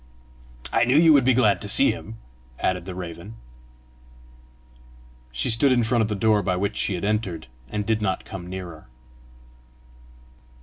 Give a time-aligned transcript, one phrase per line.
[0.73, 2.17] "I knew you would be glad to see him!"
[2.57, 3.35] added the raven.
[5.31, 8.25] She stood in front of the door by which she had entered, and did not
[8.25, 8.87] come nearer.